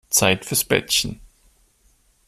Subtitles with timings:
[0.09, 1.21] Zeit fürs Bettchen.